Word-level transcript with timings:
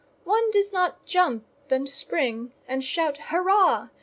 One 0.23 0.49
does 0.49 0.73
not 0.73 1.05
jump, 1.05 1.45
and 1.69 1.87
spring, 1.87 2.53
and 2.67 2.83
shout 2.83 3.17
hurrah! 3.25 3.89